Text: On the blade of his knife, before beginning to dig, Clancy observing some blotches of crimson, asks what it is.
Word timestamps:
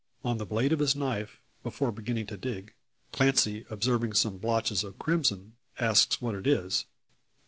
On 0.25 0.39
the 0.39 0.47
blade 0.47 0.73
of 0.73 0.79
his 0.79 0.95
knife, 0.95 1.39
before 1.61 1.91
beginning 1.91 2.25
to 2.25 2.35
dig, 2.35 2.73
Clancy 3.11 3.67
observing 3.69 4.13
some 4.13 4.39
blotches 4.39 4.83
of 4.83 4.97
crimson, 4.97 5.57
asks 5.77 6.19
what 6.19 6.33
it 6.33 6.47
is. 6.47 6.85